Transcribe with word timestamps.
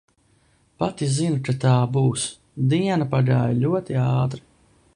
Pat 0.77 0.97
ja 1.05 1.09
zinu, 1.17 1.39
ka 1.49 1.53
tā 1.65 1.73
būs. 1.97 2.23
Diena 2.73 3.07
pagāja 3.15 3.61
ļoti 3.65 3.99
ātri. 4.07 4.43